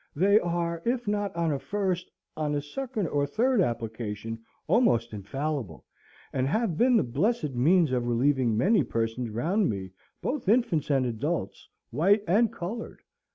[0.15, 5.85] They are, if not on a first, on a second or third application, almost infallible,
[6.33, 11.05] and have been the blessed means of relieving many persons round me, both infants and
[11.05, 13.01] adults, white and coloured.